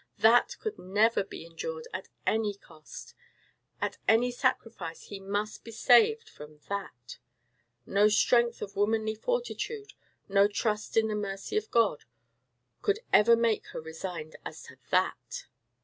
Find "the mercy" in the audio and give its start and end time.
11.07-11.55